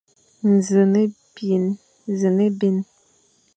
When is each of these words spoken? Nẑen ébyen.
Nẑen 0.55 0.93
ébyen. 2.47 2.75